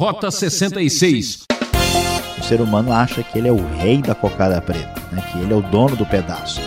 [0.00, 1.40] Rota 66.
[2.38, 5.22] O ser humano acha que ele é o rei da cocada preta, né?
[5.30, 6.58] que ele é o dono do pedaço.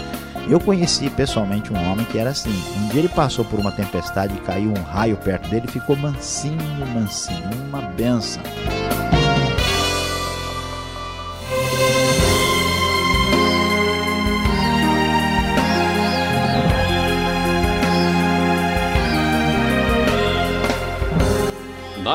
[0.47, 2.53] Eu conheci pessoalmente um homem que era assim.
[2.77, 5.95] Um dia ele passou por uma tempestade e caiu um raio perto dele e ficou
[5.95, 6.59] mansinho,
[6.93, 8.43] mansinho, uma benção.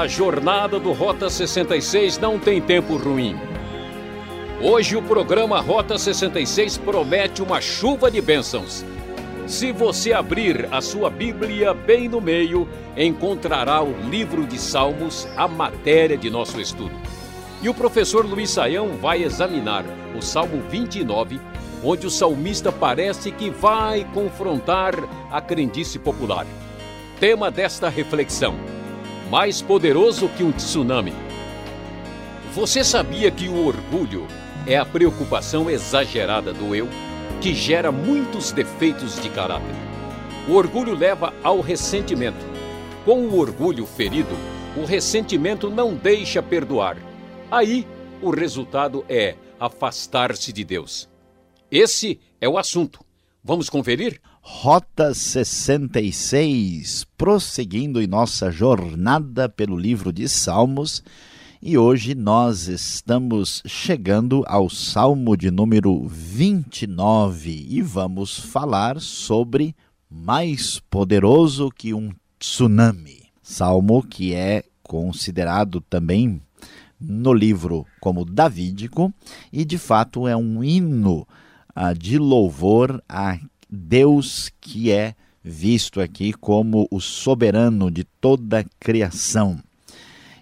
[0.09, 3.37] Jornada do Rota 66 não tem tempo ruim.
[4.61, 8.85] Hoje o programa Rota 66 promete uma chuva de bênçãos.
[9.47, 12.66] Se você abrir a sua Bíblia bem no meio,
[12.97, 16.95] encontrará o livro de Salmos, a matéria de nosso estudo.
[17.63, 19.85] E o professor Luiz Saião vai examinar
[20.16, 21.38] o Salmo 29,
[21.85, 24.95] onde o salmista parece que vai confrontar
[25.30, 26.47] a crendice popular.
[27.21, 28.77] Tema desta reflexão
[29.30, 31.12] mais poderoso que um tsunami.
[32.55, 34.27] Você sabia que o orgulho
[34.66, 36.88] é a preocupação exagerada do eu
[37.40, 39.74] que gera muitos defeitos de caráter?
[40.48, 42.45] O orgulho leva ao ressentimento.
[43.04, 44.35] Com o orgulho ferido,
[44.76, 46.96] o ressentimento não deixa perdoar.
[47.51, 47.87] Aí,
[48.23, 51.09] o resultado é afastar-se de Deus.
[51.70, 53.04] Esse é o assunto.
[53.45, 54.20] Vamos conferir?
[54.51, 61.04] Rota 66, prosseguindo em nossa jornada pelo livro de Salmos,
[61.63, 69.76] e hoje nós estamos chegando ao Salmo de número 29 e vamos falar sobre
[70.10, 72.10] mais poderoso que um
[72.41, 73.26] tsunami.
[73.43, 76.41] Salmo que é considerado também
[76.99, 79.12] no livro como davídico
[79.53, 81.28] e de fato é um hino
[81.76, 83.38] ah, de louvor a
[83.71, 89.59] Deus que é visto aqui como o soberano de toda a criação.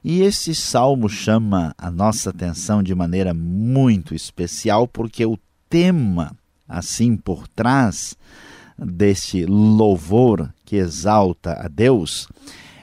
[0.02, 6.36] E esse salmo chama a nossa atenção de maneira muito especial, porque o tema,
[6.68, 8.16] assim por trás
[8.78, 12.28] desse louvor que exalta a Deus,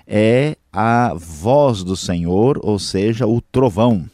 [0.06, 4.10] é a voz do Senhor, ou seja, o trovão.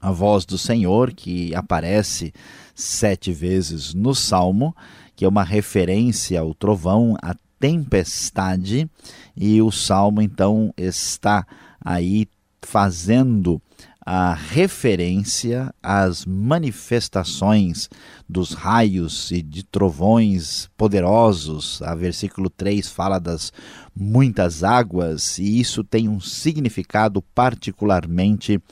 [0.00, 2.32] A voz do Senhor que aparece
[2.74, 4.74] sete vezes no salmo
[5.16, 8.88] que é uma referência ao trovão, à tempestade,
[9.36, 11.46] e o salmo então está
[11.82, 12.28] aí
[12.62, 13.60] fazendo
[14.08, 17.90] a referência às manifestações
[18.28, 21.82] dos raios e de trovões poderosos.
[21.82, 23.52] A versículo 3 fala das
[23.94, 28.62] muitas águas, e isso tem um significado particularmente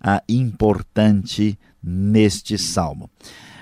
[0.00, 3.10] ah, importante neste salmo.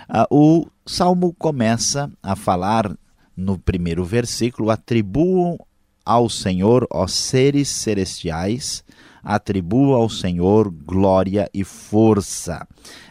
[0.09, 2.97] Ah, o salmo começa a falar
[3.37, 5.59] no primeiro versículo: atribuam
[6.05, 8.85] ao Senhor, ó seres celestiais,
[9.23, 12.67] atribuam ao Senhor glória e força.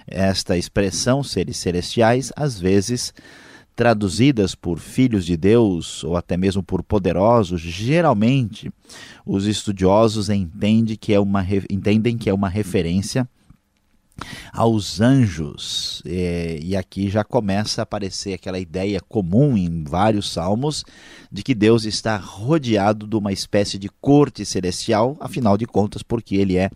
[0.08, 3.14] Esta expressão, seres celestiais, às vezes
[3.76, 8.72] traduzidas por filhos de Deus ou até mesmo por poderosos, geralmente
[9.26, 13.28] os estudiosos entendem que é uma, entendem que é uma referência
[14.54, 16.02] aos anjos.
[16.06, 20.84] É, e aqui já começa a aparecer aquela ideia comum em vários salmos
[21.32, 26.36] de que Deus está rodeado de uma espécie de corte celestial, afinal de contas, porque
[26.36, 26.70] ele é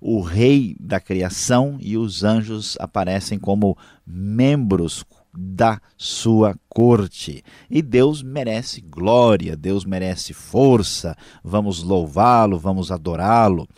[0.00, 5.04] o rei da criação e os anjos aparecem como membros
[5.34, 7.42] da sua corte.
[7.70, 11.16] E Deus merece glória, Deus merece força.
[11.42, 13.68] Vamos louvá-lo, vamos adorá-lo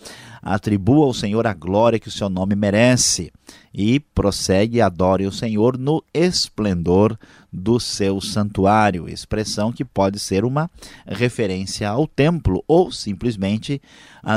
[0.42, 3.30] atribua ao Senhor a glória que o seu nome merece
[3.72, 7.18] e prossegue adore o Senhor no esplendor
[7.52, 10.70] do seu santuário, expressão que pode ser uma
[11.06, 13.82] referência ao templo ou simplesmente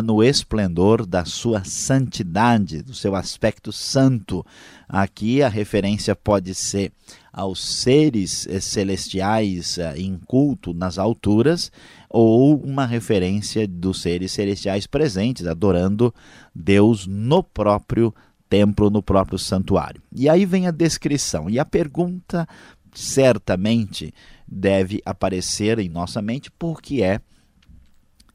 [0.04, 4.46] no esplendor da sua santidade, do seu aspecto santo.
[4.90, 6.92] Aqui a referência pode ser
[7.34, 11.72] aos seres eh, celestiais eh, em culto nas alturas
[12.08, 16.14] ou uma referência dos seres celestiais presentes, adorando
[16.54, 18.14] Deus no próprio
[18.48, 20.00] templo, no próprio santuário.
[20.16, 21.50] E aí vem a descrição.
[21.50, 22.48] E a pergunta
[22.94, 24.14] certamente
[24.48, 27.20] deve aparecer em nossa mente, porque é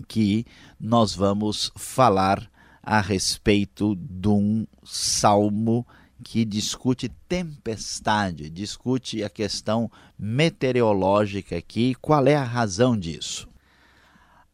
[0.09, 0.45] que
[0.81, 2.50] nós vamos falar
[2.83, 5.87] a respeito de um salmo
[6.23, 11.94] que discute tempestade, discute a questão meteorológica aqui.
[11.94, 13.49] Qual é a razão disso?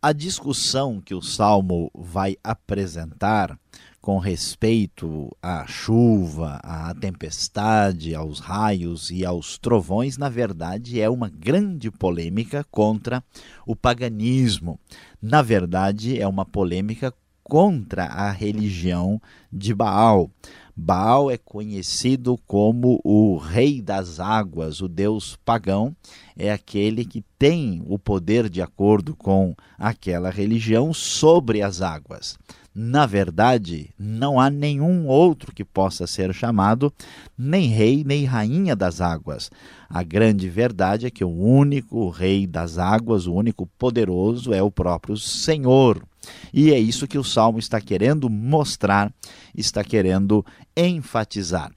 [0.00, 3.58] A discussão que o Salmo vai apresentar
[4.04, 11.30] com respeito à chuva, à tempestade, aos raios e aos trovões, na verdade, é uma
[11.30, 13.24] grande polêmica contra
[13.66, 14.78] o paganismo.
[15.22, 17.14] Na verdade, é uma polêmica
[17.44, 19.20] contra a religião
[19.52, 20.30] de Baal.
[20.76, 25.94] Baal é conhecido como o rei das águas, o deus pagão,
[26.36, 32.36] é aquele que tem o poder, de acordo com aquela religião, sobre as águas.
[32.74, 36.92] Na verdade, não há nenhum outro que possa ser chamado
[37.38, 39.48] nem rei nem rainha das águas.
[39.88, 44.72] A grande verdade é que o único rei das águas, o único poderoso, é o
[44.72, 46.04] próprio Senhor.
[46.52, 49.12] E é isso que o salmo está querendo mostrar,
[49.54, 50.44] está querendo
[50.76, 51.72] enfatizar.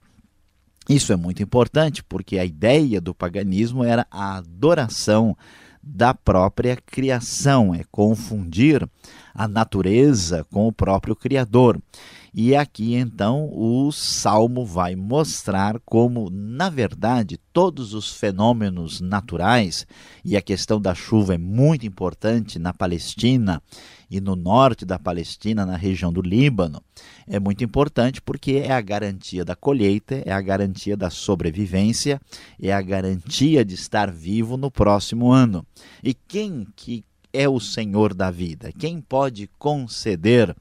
[0.88, 5.36] Isso é muito importante porque a ideia do paganismo era a adoração
[5.82, 8.88] da própria criação, é confundir
[9.38, 11.80] a natureza com o próprio Criador.
[12.34, 19.86] E aqui então o salmo vai mostrar como, na verdade, todos os fenômenos naturais,
[20.24, 23.62] e a questão da chuva é muito importante na Palestina
[24.10, 26.82] e no norte da Palestina, na região do Líbano,
[27.26, 32.20] é muito importante porque é a garantia da colheita, é a garantia da sobrevivência,
[32.60, 35.64] é a garantia de estar vivo no próximo ano.
[36.02, 37.04] E quem que
[37.38, 38.72] é o Senhor da vida?
[38.76, 40.56] Quem pode conceder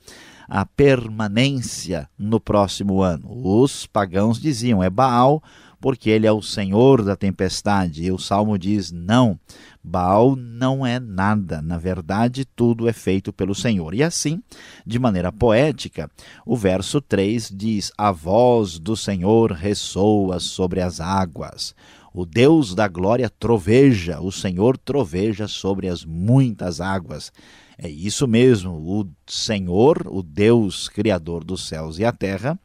[0.48, 3.28] a permanência no próximo ano?
[3.28, 5.42] Os pagãos diziam: é Baal,
[5.82, 8.04] porque ele é o Senhor da tempestade.
[8.04, 9.40] E o salmo diz: não,
[9.84, 11.64] Baal não é nada.
[11.64, 13.96] Na verdade, tudo é feito pelo Senhor.
[13.96, 14.40] E assim,
[14.86, 16.12] de maneira poética,
[16.46, 21.74] o verso 3 diz: A voz do Senhor ressoa sobre as águas.
[22.20, 27.32] O Deus da glória troveja, o Senhor troveja sobre as muitas águas.
[27.78, 32.60] É isso mesmo, o Senhor, o Deus criador dos céus e a terra,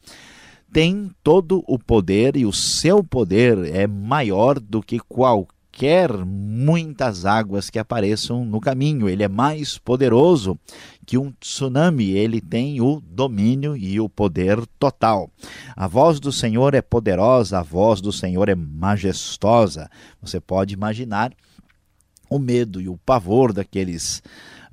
[0.72, 7.68] tem todo o poder e o seu poder é maior do que qualquer muitas águas
[7.68, 9.06] que apareçam no caminho.
[9.06, 10.58] Ele é mais poderoso
[11.04, 15.30] que um tsunami, ele tem o domínio e o poder total.
[15.76, 19.90] A voz do Senhor é poderosa, a voz do Senhor é majestosa.
[20.20, 21.32] Você pode imaginar
[22.30, 24.22] o medo e o pavor daqueles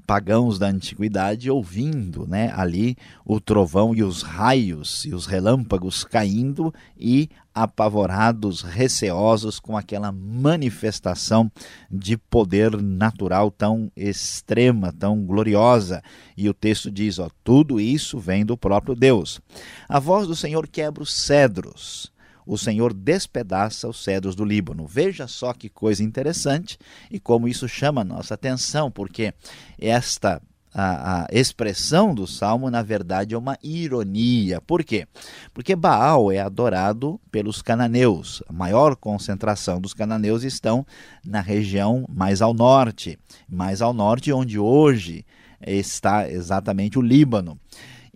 [0.09, 6.73] pagãos da antiguidade ouvindo né, ali o trovão e os raios e os relâmpagos caindo
[6.97, 11.51] e apavorados, receosos com aquela manifestação
[11.91, 16.01] de poder natural tão extrema, tão gloriosa.
[16.35, 19.39] E o texto diz: ó, tudo isso vem do próprio Deus.
[19.87, 22.11] A voz do Senhor quebra os cedros
[22.49, 24.87] o Senhor despedaça os cedros do Líbano.
[24.87, 26.79] Veja só que coisa interessante
[27.11, 29.31] e como isso chama nossa atenção, porque
[29.77, 30.41] esta
[30.73, 34.59] a, a, expressão do salmo, na verdade, é uma ironia.
[34.61, 35.07] Por quê?
[35.53, 38.41] Porque Baal é adorado pelos cananeus.
[38.49, 40.83] A maior concentração dos cananeus estão
[41.23, 45.23] na região mais ao norte, mais ao norte, onde hoje
[45.61, 47.59] está exatamente o Líbano.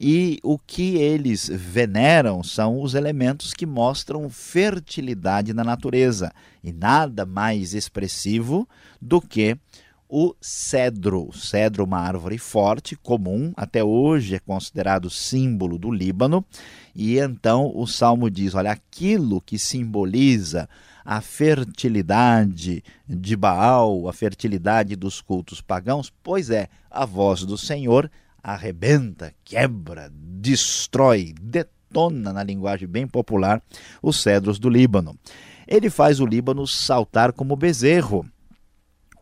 [0.05, 6.33] E o que eles veneram são os elementos que mostram fertilidade na natureza.
[6.61, 8.67] E nada mais expressivo
[9.01, 9.57] do que
[10.09, 11.29] o cedro.
[11.29, 16.43] O cedro, uma árvore forte, comum, até hoje é considerado símbolo do Líbano.
[16.93, 20.67] E então o salmo diz: olha, aquilo que simboliza
[21.05, 28.11] a fertilidade de Baal, a fertilidade dos cultos pagãos, pois é, a voz do Senhor
[28.43, 33.61] arrebenta, quebra, destrói, detona, na linguagem bem popular,
[34.01, 35.17] os cedros do Líbano.
[35.65, 38.25] Ele faz o Líbano saltar como bezerro.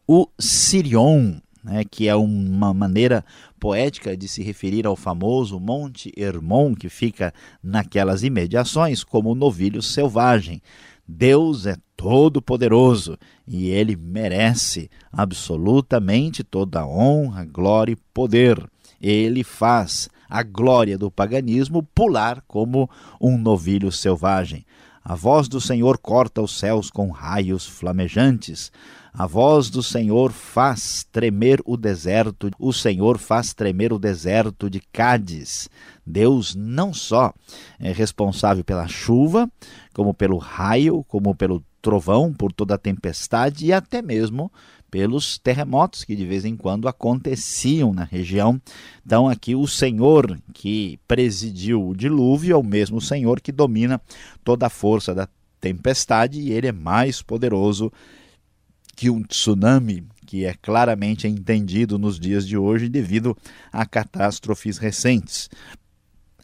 [0.07, 3.23] O Sirion, né, que é uma maneira
[3.59, 9.83] poética de se referir ao famoso Monte Hermon, que fica naquelas imediações, como o novilho
[9.83, 10.61] selvagem.
[11.07, 18.67] Deus é todo-poderoso e ele merece absolutamente toda a honra, glória e poder
[19.01, 22.89] ele faz a glória do paganismo pular como
[23.19, 24.65] um novilho selvagem.
[25.03, 28.71] A voz do Senhor corta os céus com raios flamejantes.
[29.11, 32.51] A voz do Senhor faz tremer o deserto.
[32.59, 35.67] O Senhor faz tremer o deserto de Cádiz.
[36.05, 37.33] Deus não só
[37.79, 39.51] é responsável pela chuva,
[39.91, 44.51] como pelo raio, como pelo trovão, por toda a tempestade e até mesmo
[44.91, 48.61] pelos terremotos que de vez em quando aconteciam na região.
[49.05, 54.01] Então, aqui o Senhor que presidiu o dilúvio é o mesmo Senhor que domina
[54.43, 55.27] toda a força da
[55.61, 57.91] tempestade e ele é mais poderoso
[58.93, 63.35] que um tsunami, que é claramente entendido nos dias de hoje devido
[63.71, 65.49] a catástrofes recentes.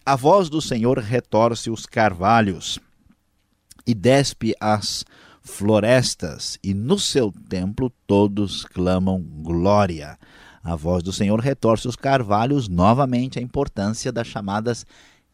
[0.05, 2.79] A voz do Senhor retorce os carvalhos
[3.85, 5.03] e despe as
[5.47, 10.17] florestas, e no seu templo todos clamam glória.
[10.63, 14.85] A voz do Senhor retorce os carvalhos novamente a importância das chamadas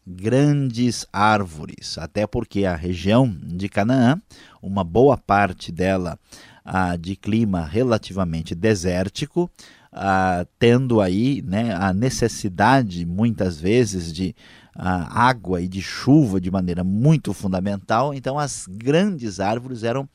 [0.06, 4.20] grandes árvores, até porque a região de Canaã,
[4.62, 6.18] uma boa parte dela
[6.64, 9.50] ah, de clima relativamente desértico,
[9.92, 14.34] ah, tendo aí né, a necessidade, muitas vezes, de
[14.74, 18.12] ah, água e de chuva de maneira muito fundamental.
[18.12, 20.08] Então, as grandes árvores eram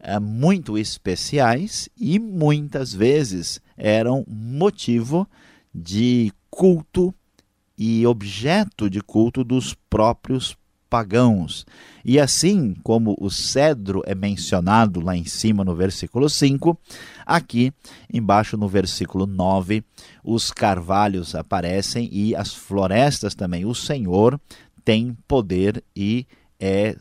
[0.00, 5.28] ah, muito especiais e muitas vezes eram motivo
[5.74, 7.14] de culto
[7.76, 10.56] e objeto de culto dos próprios
[10.92, 11.64] pagãos.
[12.04, 16.78] E assim como o cedro é mencionado lá em cima no versículo 5,
[17.24, 17.72] aqui
[18.12, 19.82] embaixo no versículo 9,
[20.22, 23.64] os carvalhos aparecem e as florestas também.
[23.64, 24.38] O Senhor
[24.84, 26.26] tem poder e
[26.60, 26.94] é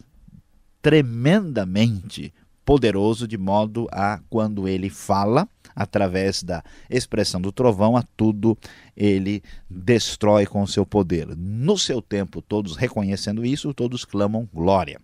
[0.81, 2.33] tremendamente
[2.71, 8.57] poderoso de modo a quando ele fala, através da expressão do trovão, a tudo
[8.95, 11.35] ele destrói com o seu poder.
[11.35, 15.01] No seu tempo, todos reconhecendo isso, todos clamam glória.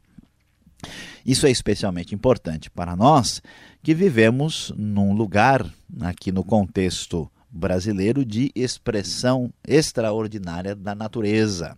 [1.26, 3.42] Isso é especialmente importante para nós
[3.84, 5.70] que vivemos num lugar,
[6.00, 11.78] aqui no contexto brasileiro, de expressão extraordinária da natureza.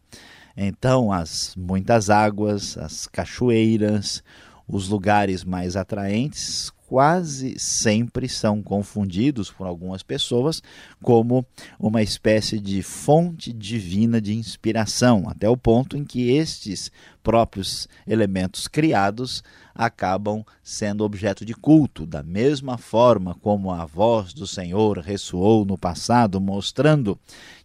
[0.55, 4.23] Então, as muitas águas, as cachoeiras,
[4.69, 10.61] os lugares mais atraentes quase sempre são confundidos por algumas pessoas
[11.03, 11.45] como
[11.79, 18.67] uma espécie de fonte divina de inspiração, até o ponto em que estes próprios elementos
[18.67, 19.43] criados
[19.75, 25.77] acabam sendo objeto de culto, da mesma forma como a voz do Senhor ressoou no
[25.77, 27.19] passado, mostrando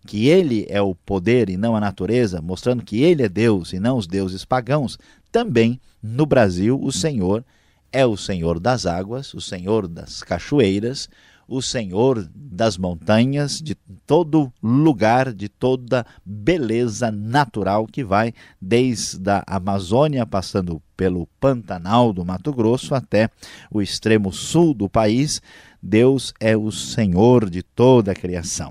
[0.07, 3.81] que ele é o poder e não a natureza, mostrando que ele é Deus e
[3.81, 4.99] não os deuses pagãos,
[5.33, 7.43] também no Brasil o Senhor
[7.91, 11.09] é o Senhor das águas, o Senhor das cachoeiras,
[11.49, 13.75] o Senhor das montanhas, de
[14.07, 22.23] todo lugar, de toda beleza natural que vai desde a Amazônia, passando pelo Pantanal do
[22.23, 23.31] Mato Grosso até
[23.71, 25.41] o extremo sul do país.
[25.83, 28.71] Deus é o Senhor de toda a criação.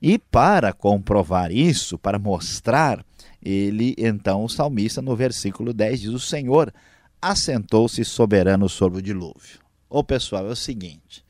[0.00, 3.04] E para comprovar isso, para mostrar,
[3.42, 6.72] ele então, o salmista, no versículo 10, diz: O Senhor
[7.20, 9.60] assentou-se soberano sobre o dilúvio.
[9.88, 11.24] Ô pessoal, é o seguinte: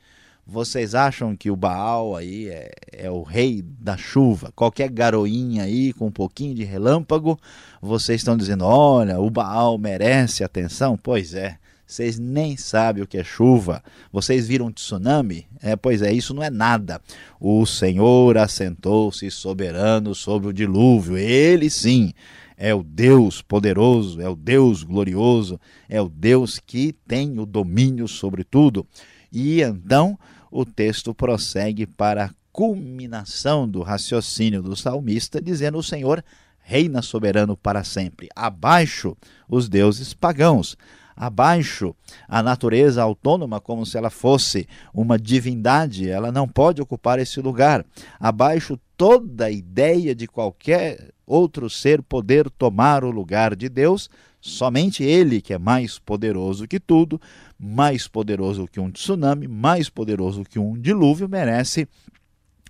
[0.45, 4.51] vocês acham que o Baal aí é, é, o rei da chuva?
[4.55, 7.39] Qualquer garoinha aí com um pouquinho de relâmpago,
[7.81, 10.97] vocês estão dizendo: olha, o Baal merece atenção?
[10.97, 11.57] Pois é,
[11.91, 13.83] vocês nem sabem o que é chuva.
[14.13, 15.45] Vocês viram tsunami?
[15.61, 17.01] É, pois é, isso não é nada.
[17.37, 21.17] O Senhor assentou-se soberano sobre o dilúvio.
[21.17, 22.13] Ele sim
[22.55, 28.07] é o Deus poderoso, é o Deus glorioso, é o Deus que tem o domínio
[28.07, 28.87] sobre tudo.
[29.29, 30.17] E então
[30.49, 36.23] o texto prossegue para a culminação do raciocínio do salmista, dizendo: O Senhor
[36.61, 38.29] reina soberano para sempre.
[38.33, 39.17] Abaixo
[39.49, 40.77] os deuses pagãos
[41.21, 41.95] abaixo
[42.27, 47.85] a natureza autônoma como se ela fosse uma divindade, ela não pode ocupar esse lugar.
[48.19, 54.09] Abaixo toda a ideia de qualquer outro ser poder tomar o lugar de Deus,
[54.39, 57.21] somente ele que é mais poderoso que tudo,
[57.59, 61.87] mais poderoso que um tsunami, mais poderoso que um dilúvio, merece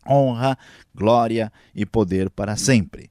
[0.06, 0.58] honra,
[0.94, 3.10] glória e poder para sempre.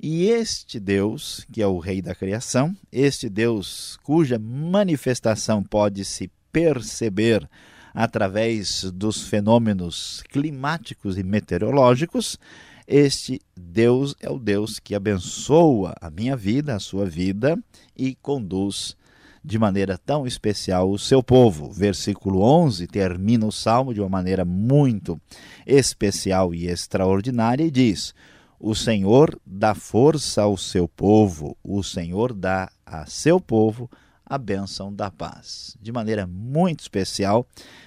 [0.00, 6.30] E este Deus, que é o Rei da criação, este Deus cuja manifestação pode se
[6.52, 7.48] perceber
[7.92, 12.38] através dos fenômenos climáticos e meteorológicos,
[12.86, 17.58] este Deus é o Deus que abençoa a minha vida, a sua vida
[17.96, 18.96] e conduz
[19.44, 21.72] de maneira tão especial o seu povo.
[21.72, 25.20] Versículo 11 termina o salmo de uma maneira muito
[25.66, 28.14] especial e extraordinária e diz:
[28.58, 33.88] o Senhor dá força ao seu povo, o Senhor dá a seu povo
[34.26, 35.76] a bênção da paz.
[35.80, 37.46] De maneira muito especial,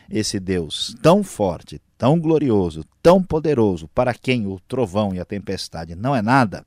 [0.10, 5.94] esse Deus tão forte, tão glorioso, tão poderoso, para quem o trovão e a tempestade
[5.94, 6.66] não é nada,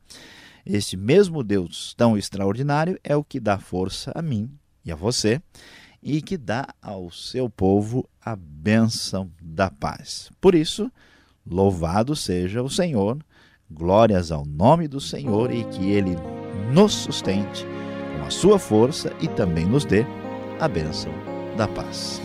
[0.64, 4.50] este mesmo Deus tão extraordinário é o que dá força a mim
[4.84, 5.40] e a você
[6.02, 10.30] e que dá ao seu povo a bênção da paz.
[10.40, 10.90] Por isso,
[11.46, 13.18] louvado seja o Senhor
[13.70, 16.16] Glórias ao nome do Senhor e que Ele
[16.72, 17.66] nos sustente
[18.16, 20.06] com a sua força e também nos dê
[20.60, 21.12] a bênção
[21.56, 22.20] da paz.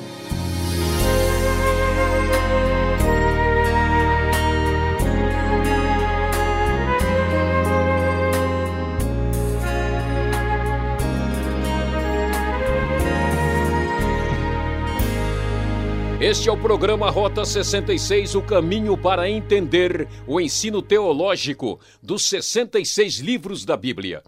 [16.21, 23.19] Este é o programa Rota 66, o caminho para entender o ensino teológico dos 66
[23.19, 24.21] livros da Bíblia.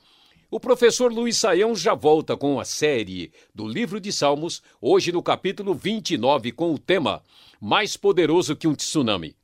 [0.49, 5.21] O professor Luiz Saião já volta com a série do livro de Salmos, hoje no
[5.21, 7.21] capítulo 29, com o tema
[7.59, 9.35] Mais Poderoso que um Tsunami.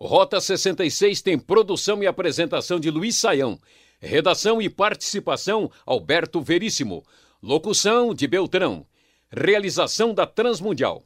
[0.00, 3.58] Rota 66 tem produção e apresentação de Luiz Saião,
[3.98, 7.04] redação e participação Alberto Veríssimo,
[7.42, 8.86] locução de Beltrão,
[9.28, 11.04] realização da Transmundial.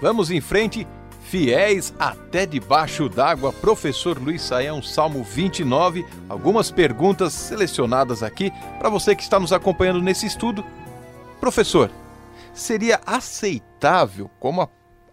[0.00, 0.84] Vamos em frente
[1.32, 6.04] Fiéis até debaixo d'água, professor Luiz Saião, Salmo 29.
[6.28, 10.62] Algumas perguntas selecionadas aqui para você que está nos acompanhando nesse estudo.
[11.40, 11.90] Professor,
[12.52, 14.68] seria aceitável, como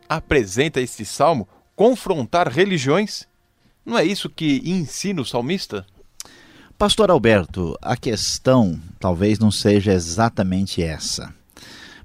[0.10, 3.26] apresenta este salmo, confrontar religiões?
[3.86, 5.86] Não é isso que ensina o salmista?
[6.78, 11.34] Pastor Alberto, a questão talvez não seja exatamente essa.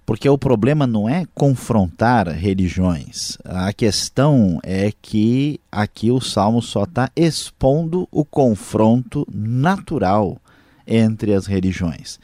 [0.07, 3.39] Porque o problema não é confrontar religiões.
[3.45, 10.39] A questão é que aqui o Salmo só está expondo o confronto natural
[10.87, 12.21] entre as religiões.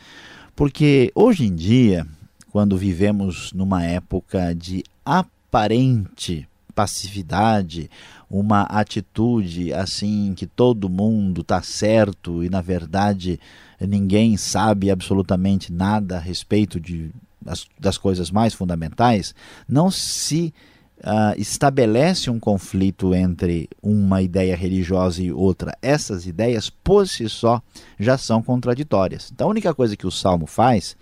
[0.54, 2.06] Porque hoje em dia,
[2.50, 7.90] quando vivemos numa época de aparente passividade,
[8.30, 13.40] uma atitude assim que todo mundo está certo e na verdade
[13.80, 17.10] ninguém sabe absolutamente nada a respeito de
[17.40, 19.35] das, das coisas mais fundamentais,
[19.68, 20.52] não se
[21.00, 25.76] uh, estabelece um conflito entre uma ideia religiosa e outra.
[25.82, 27.62] Essas ideias, por si só,
[27.99, 29.30] já são contraditórias.
[29.32, 30.97] Então, a única coisa que o Salmo faz,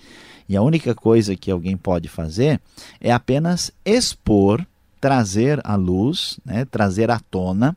[0.49, 2.61] e a única coisa que alguém pode fazer,
[3.01, 4.65] é apenas expor,
[5.01, 7.77] trazer à luz, né, trazer à tona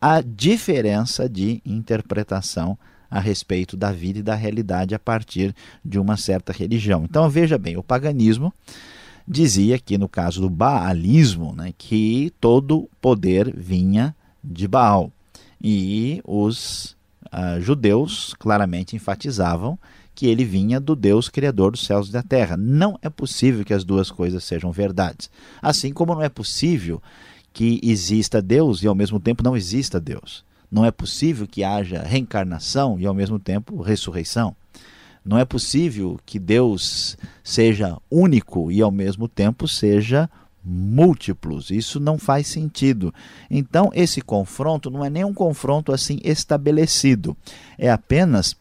[0.00, 2.78] a diferença de interpretação
[3.12, 7.04] a respeito da vida e da realidade a partir de uma certa religião.
[7.04, 8.50] Então veja bem, o paganismo
[9.28, 15.12] dizia que no caso do baalismo, né, que todo poder vinha de Baal.
[15.62, 16.96] E os
[17.26, 19.78] uh, judeus claramente enfatizavam
[20.14, 22.56] que ele vinha do Deus criador dos céus e da terra.
[22.56, 25.30] Não é possível que as duas coisas sejam verdades.
[25.60, 27.00] Assim como não é possível
[27.52, 30.44] que exista Deus e ao mesmo tempo não exista Deus.
[30.72, 34.56] Não é possível que haja reencarnação e ao mesmo tempo ressurreição.
[35.22, 40.30] Não é possível que Deus seja único e ao mesmo tempo seja
[40.64, 41.70] múltiplos.
[41.70, 43.14] Isso não faz sentido.
[43.50, 47.36] Então, esse confronto não é nem um confronto assim estabelecido,
[47.76, 48.56] é apenas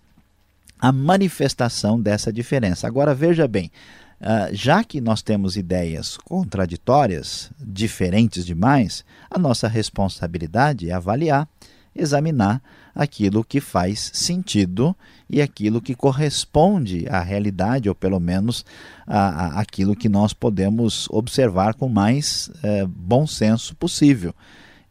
[0.77, 2.87] a manifestação dessa diferença.
[2.87, 3.71] Agora, veja bem.
[4.19, 11.47] Uh, já que nós temos ideias contraditórias, diferentes demais, a nossa responsabilidade é avaliar
[11.95, 12.61] examinar
[12.93, 14.95] aquilo que faz sentido
[15.29, 18.65] e aquilo que corresponde à realidade, ou pelo menos
[19.07, 24.33] a, a aquilo que nós podemos observar com mais é, bom senso possível.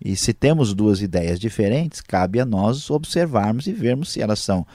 [0.02, 4.66] E se temos duas ideias diferentes, cabe a nós observarmos e vermos se elas são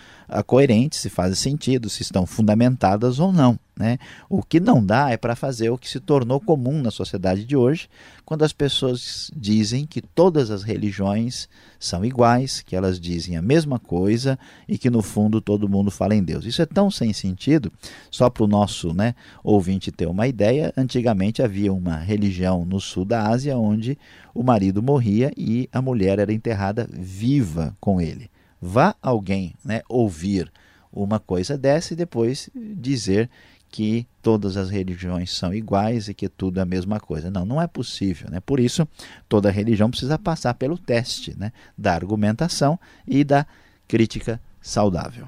[0.46, 3.60] coerentes, se fazem sentido, se estão fundamentadas ou não.
[3.78, 3.98] Né?
[4.30, 7.58] O que não dá é para fazer o que se tornou comum na sociedade de
[7.58, 7.90] hoje,
[8.24, 13.78] quando as pessoas dizem que todas as religiões são iguais, que elas dizem a mesma
[13.78, 16.46] coisa e que no fundo todo mundo fala em Deus.
[16.46, 17.72] Isso é tão sem sentido,
[18.10, 23.04] só para o nosso né, ouvinte ter uma ideia, antigamente havia uma religião no sul
[23.04, 23.98] da Ásia onde
[24.34, 28.30] o marido morria e a mulher era enterrada viva com ele.
[28.66, 30.52] Vá alguém né, ouvir
[30.92, 33.30] uma coisa dessa e depois dizer
[33.70, 37.30] que todas as religiões são iguais e que tudo é a mesma coisa.
[37.30, 38.28] Não, não é possível.
[38.32, 38.40] Né?
[38.40, 38.88] Por isso,
[39.30, 41.52] toda religião precisa passar pelo teste né?
[41.78, 43.46] da argumentação e da
[43.88, 45.28] crítica saudável.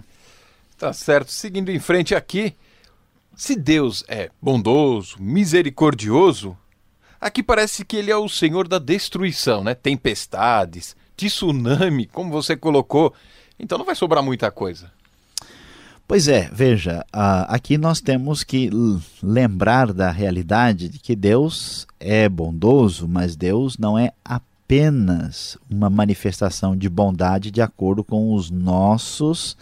[0.75, 1.31] Tá certo.
[1.31, 2.55] Seguindo em frente aqui,
[3.35, 6.57] se Deus é bondoso, misericordioso,
[7.21, 9.75] aqui parece que ele é o Senhor da destruição, né?
[9.75, 13.13] Tempestades, tsunami, como você colocou.
[13.59, 14.91] Então não vai sobrar muita coisa.
[16.07, 18.69] Pois é, veja, aqui nós temos que
[19.21, 26.77] lembrar da realidade de que Deus é bondoso, mas Deus não é apenas uma manifestação
[26.77, 29.57] de bondade de acordo com os nossos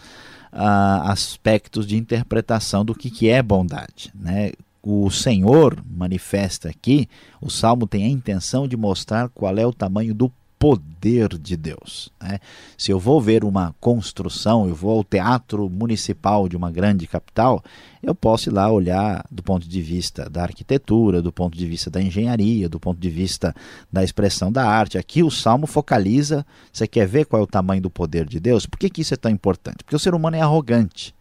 [0.52, 4.12] aspectos de interpretação do que, que é bondade.
[4.14, 4.52] Né?
[4.80, 7.08] O Senhor manifesta aqui,
[7.40, 12.10] o Salmo tem a intenção de mostrar qual é o tamanho do poder de Deus.
[12.20, 12.38] Né?
[12.76, 17.62] Se eu vou ver uma construção, eu vou ao teatro municipal de uma grande capital,
[18.02, 21.90] eu posso ir lá olhar do ponto de vista da arquitetura, do ponto de vista
[21.90, 23.54] da engenharia, do ponto de vista
[23.92, 24.96] da expressão da arte.
[24.98, 28.66] Aqui o Salmo focaliza, você quer ver qual é o tamanho do poder de Deus?
[28.66, 29.84] Por que, que isso é tão importante?
[29.84, 31.14] Porque o ser humano é arrogante.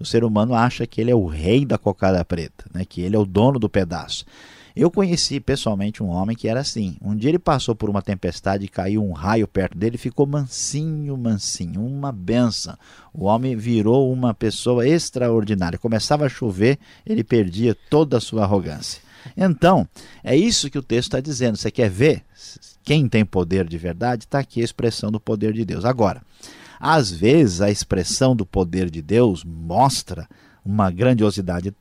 [0.00, 2.84] O ser humano acha que ele é o rei da cocada preta, né?
[2.86, 4.24] que ele é o dono do pedaço.
[4.74, 6.96] Eu conheci pessoalmente um homem que era assim.
[7.02, 11.16] Um dia ele passou por uma tempestade e caiu um raio perto dele, ficou mansinho,
[11.16, 12.76] mansinho, uma benção.
[13.12, 15.78] O homem virou uma pessoa extraordinária.
[15.78, 19.02] Começava a chover, ele perdia toda a sua arrogância.
[19.36, 19.86] Então,
[20.24, 21.56] é isso que o texto está dizendo.
[21.56, 22.24] Você quer ver
[22.82, 24.24] quem tem poder de verdade?
[24.24, 25.84] Está aqui a expressão do poder de Deus.
[25.84, 26.22] Agora,
[26.78, 30.28] às vezes a expressão do poder de Deus mostra
[30.64, 31.74] uma grandiosidade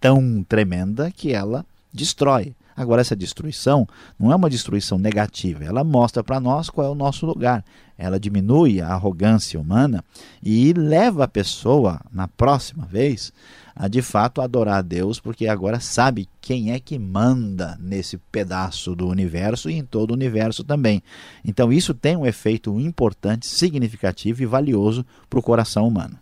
[0.00, 2.54] tão tremenda que ela destrói.
[2.74, 3.86] Agora, essa destruição
[4.18, 7.64] não é uma destruição negativa, ela mostra para nós qual é o nosso lugar.
[7.98, 10.02] Ela diminui a arrogância humana
[10.42, 13.32] e leva a pessoa, na próxima vez,
[13.76, 18.94] a de fato adorar a Deus, porque agora sabe quem é que manda nesse pedaço
[18.94, 21.02] do universo e em todo o universo também.
[21.44, 26.18] Então, isso tem um efeito importante, significativo e valioso para o coração humano.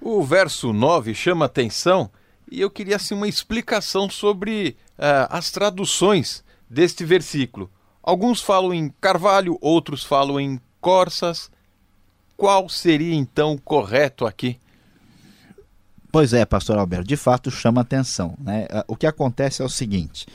[0.00, 2.10] O verso 9 chama atenção
[2.52, 7.70] e eu queria assim, uma explicação sobre uh, as traduções deste versículo.
[8.02, 11.50] Alguns falam em carvalho, outros falam em corsas.
[12.36, 14.60] Qual seria então o correto aqui?
[16.10, 18.34] Pois é, pastor Alberto, de fato chama atenção.
[18.38, 18.66] Né?
[18.70, 20.26] Ah, o que acontece é o seguinte: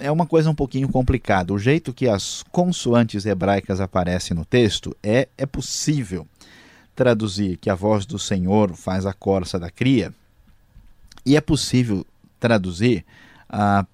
[0.00, 1.52] é uma coisa um pouquinho complicada.
[1.52, 6.26] O jeito que as consoantes hebraicas aparecem no texto é, é possível
[6.96, 10.12] traduzir que a voz do Senhor faz a corça da cria
[11.24, 12.06] e é possível
[12.38, 13.04] traduzir
[13.48, 13.86] ah,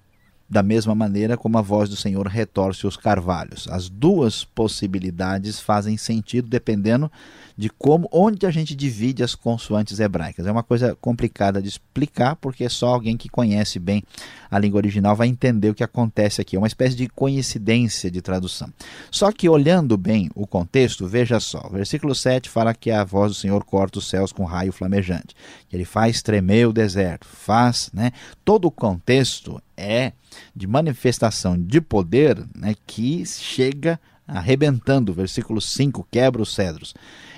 [0.49, 3.69] da mesma maneira como a voz do Senhor retorce os carvalhos.
[3.69, 7.09] As duas possibilidades fazem sentido dependendo
[7.57, 10.45] de como, onde a gente divide as consoantes hebraicas.
[10.45, 14.03] É uma coisa complicada de explicar, porque só alguém que conhece bem
[14.49, 16.55] a língua original vai entender o que acontece aqui.
[16.55, 18.71] É uma espécie de coincidência de tradução.
[19.09, 23.31] Só que olhando bem o contexto, veja só, o versículo 7 fala que a voz
[23.31, 25.35] do Senhor corta os céus com raio flamejante,
[25.69, 28.11] que ele faz tremer o deserto, faz, né?
[28.43, 30.11] Todo o contexto é
[30.55, 36.93] de manifestação de poder né, que chega arrebentando, versículo 5, quebra os cedros.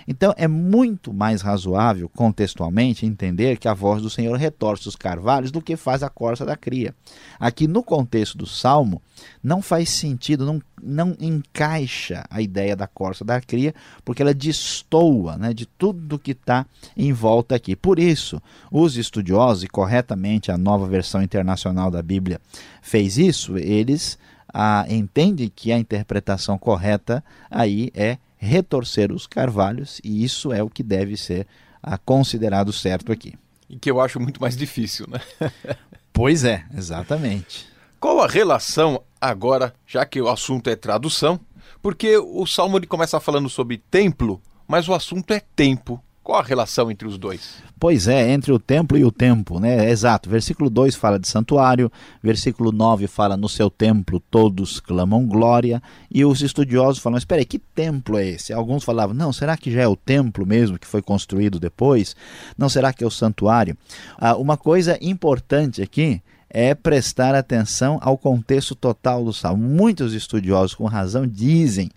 [0.08, 5.52] Então é muito mais razoável, contextualmente, entender que a voz do Senhor retorce os carvalhos
[5.52, 6.94] do que faz a corça da cria.
[7.40, 9.02] Aqui no contexto do salmo,
[9.44, 15.38] não faz sentido, não, não encaixa a ideia da corça da cria, porque ela destoa
[15.38, 17.76] né, de tudo que está em volta aqui.
[17.76, 22.40] Por isso, os estudiosos, e corretamente a nova versão internacional da Bíblia
[22.82, 24.18] fez isso, eles
[24.54, 30.70] ah, entendem que a interpretação correta aí é retorcer os carvalhos, e isso é o
[30.70, 31.48] que deve ser
[31.82, 33.34] ah, considerado certo aqui.
[33.70, 35.20] E que eu acho muito mais difícil, né?
[36.12, 37.66] pois é, exatamente.
[38.00, 41.40] Qual a relação agora, já que o assunto é tradução?
[41.82, 46.04] Porque o Salmo ele começa falando sobre templo, mas o assunto é tempo.
[46.24, 47.62] Qual a relação entre os dois?
[47.78, 49.90] Pois é, entre o templo e o tempo, né?
[49.90, 50.30] Exato.
[50.30, 56.24] Versículo 2 fala de santuário, versículo 9 fala no seu templo todos clamam glória, e
[56.24, 58.54] os estudiosos falam: espera aí, que templo é esse?
[58.54, 62.16] Alguns falavam: não, será que já é o templo mesmo que foi construído depois?
[62.58, 63.76] Não será que é o santuário?
[64.18, 69.68] Ah, uma coisa importante aqui é prestar atenção ao contexto total do salmo.
[69.68, 71.90] Muitos estudiosos, com razão, dizem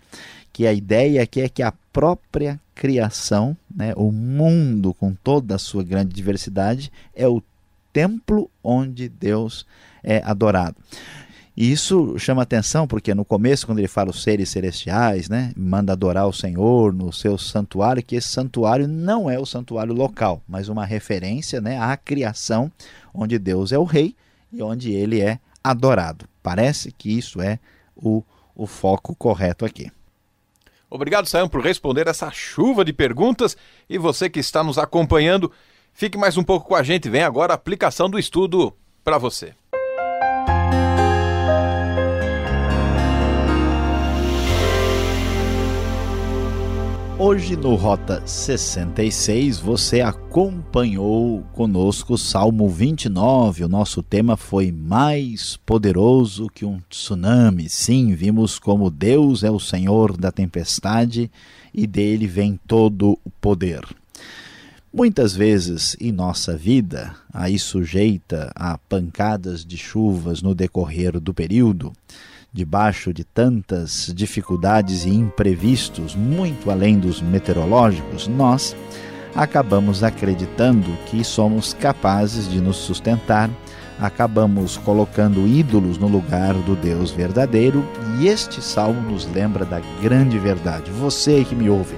[0.51, 5.59] que a ideia aqui é que a própria criação, né, o mundo com toda a
[5.59, 7.41] sua grande diversidade, é o
[7.91, 9.65] templo onde Deus
[10.03, 10.75] é adorado.
[11.57, 15.93] E isso chama atenção porque no começo, quando ele fala os seres celestiais, né, manda
[15.93, 20.69] adorar o Senhor no seu santuário, que esse santuário não é o santuário local, mas
[20.69, 22.71] uma referência né, à criação,
[23.11, 24.15] onde Deus é o rei
[24.53, 26.25] e onde ele é adorado.
[26.43, 27.57] Parece que isso é
[27.95, 28.23] o,
[28.55, 29.91] o foco correto aqui.
[30.89, 33.57] Obrigado, Sayão, por responder essa chuva de perguntas.
[33.89, 35.51] E você que está nos acompanhando,
[35.93, 37.09] fique mais um pouco com a gente.
[37.09, 38.73] Vem agora a aplicação do estudo
[39.03, 39.53] para você.
[47.19, 53.63] Hoje no Rota 66 você acompanhou conosco o Salmo 29.
[53.63, 57.69] O nosso tema foi mais poderoso que um tsunami.
[57.69, 61.31] Sim, vimos como Deus é o Senhor da tempestade
[61.73, 63.81] e dele vem todo o poder.
[64.93, 71.91] Muitas vezes em nossa vida, aí sujeita a pancadas de chuvas no decorrer do período,
[72.51, 78.75] debaixo de tantas dificuldades e imprevistos, muito além dos meteorológicos, nós
[79.35, 83.49] acabamos acreditando que somos capazes de nos sustentar,
[83.99, 87.85] acabamos colocando ídolos no lugar do Deus verdadeiro,
[88.19, 90.89] e este salmo nos lembra da grande verdade.
[90.91, 91.95] Você que me ouve,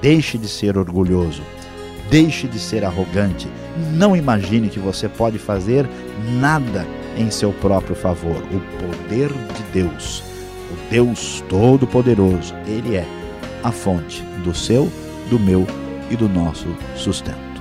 [0.00, 1.42] deixe de ser orgulhoso,
[2.10, 3.48] deixe de ser arrogante,
[3.94, 5.88] não imagine que você pode fazer
[6.40, 8.36] nada em seu próprio favor.
[8.36, 10.22] O poder de Deus,
[10.70, 13.06] o Deus Todo-Poderoso, Ele é
[13.62, 14.90] a fonte do seu,
[15.30, 15.66] do meu
[16.10, 17.52] e do nosso sustento.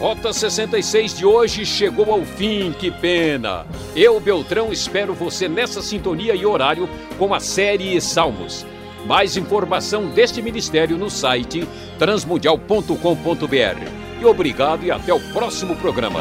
[0.00, 3.66] Rota 66 de hoje chegou ao fim, que pena!
[3.94, 6.88] Eu, Beltrão, espero você nessa sintonia e horário
[7.18, 8.66] com a série Salmos.
[9.06, 11.66] Mais informação deste ministério no site
[11.98, 14.00] transmundial.com.br.
[14.20, 16.20] E obrigado e até o próximo programa.